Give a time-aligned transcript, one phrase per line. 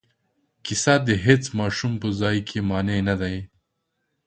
[0.65, 3.37] کیسه د هیڅ ماشوم په ځای کې مانع نه دی.